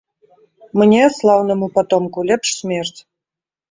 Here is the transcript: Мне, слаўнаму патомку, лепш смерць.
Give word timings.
Мне, 0.83 1.03
слаўнаму 1.19 1.71
патомку, 1.79 2.29
лепш 2.35 2.47
смерць. 2.59 2.95